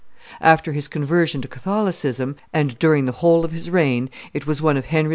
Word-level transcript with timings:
After 0.41 0.73
his 0.73 0.87
conversion 0.87 1.43
to 1.43 1.47
Catholicism, 1.47 2.35
and 2.51 2.79
during 2.79 3.05
the 3.05 3.11
whole 3.11 3.45
of 3.45 3.51
his 3.51 3.69
reign, 3.69 4.09
it 4.33 4.47
was 4.47 4.59
one 4.59 4.75
of 4.75 4.85
Henry 4.85 5.09
IV. 5.09 5.09